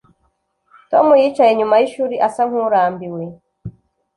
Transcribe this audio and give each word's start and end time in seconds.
Tom 0.91 1.07
yicaye 1.21 1.51
inyuma 1.53 1.75
yishuri 1.81 2.15
asa 2.27 2.41
nkurambiwe 2.49 3.23